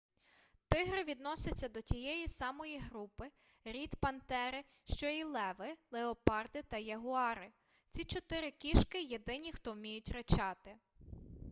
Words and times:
тигри 0.69 1.03
відносяться 1.03 1.69
до 1.69 1.81
тієї 1.81 2.27
самої 2.27 2.79
групи 2.79 3.25
рід 3.65 3.95
пантери 3.95 4.63
що 4.95 5.07
і 5.09 5.23
леви 5.23 5.75
леопарди 5.91 6.61
та 6.61 6.77
ягуари. 6.77 7.51
ці 7.89 8.03
чотири 8.05 8.51
кішки– 8.51 9.01
єдині 9.03 9.51
хто 9.51 9.73
вміють 9.73 10.09
ричати 10.11 10.75